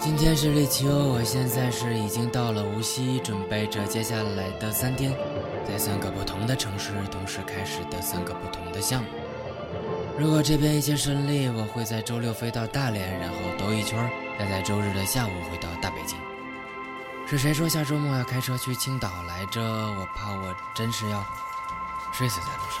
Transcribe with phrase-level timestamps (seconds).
[0.00, 5.14] 今天是立秋，我现在是已经到了无锡，准备着接下来的三天，
[5.68, 9.08] 在三个不同的城市同时开始的三个不同的项目。
[10.18, 16.18] 如果这边一切顺利，我会在周六飞到大连，然后兜一圈，再在周日的下午回到大北京。
[17.26, 19.60] 是谁说下周末要开车去青岛来着？
[19.60, 21.22] 我怕我真是要
[22.12, 22.80] 睡死在路上。